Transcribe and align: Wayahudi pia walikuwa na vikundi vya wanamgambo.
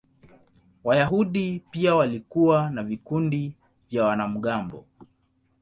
Wayahudi 0.83 1.63
pia 1.71 1.95
walikuwa 1.95 2.69
na 2.69 2.83
vikundi 2.83 3.53
vya 3.89 4.05
wanamgambo. 4.05 4.85